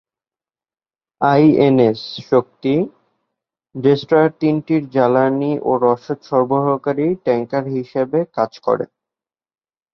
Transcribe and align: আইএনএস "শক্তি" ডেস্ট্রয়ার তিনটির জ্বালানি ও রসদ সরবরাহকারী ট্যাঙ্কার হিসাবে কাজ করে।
আইএনএস 1.21 1.99
"শক্তি" 2.29 2.75
ডেস্ট্রয়ার 3.75 4.29
তিনটির 4.41 4.83
জ্বালানি 4.93 5.51
ও 5.61 5.71
রসদ 5.83 6.19
সরবরাহকারী 6.29 7.07
ট্যাঙ্কার 7.25 7.65
হিসাবে 7.75 8.19
কাজ 8.35 8.51
করে। 8.65 8.85